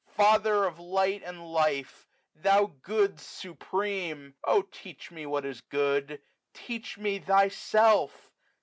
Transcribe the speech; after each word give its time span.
Father 0.15 0.65
of 0.65 0.79
light 0.79 1.21
and 1.23 1.45
life, 1.53 2.07
thou 2.33 2.73
Good 2.81 3.19
supreme 3.19 4.33
1 4.45 4.55
O 4.55 4.61
teach 4.63 5.11
me 5.11 5.27
what 5.27 5.45
is 5.45 5.61
good! 5.61 6.19
teach 6.55 6.97
me 6.97 7.19
Thyself 7.19 8.31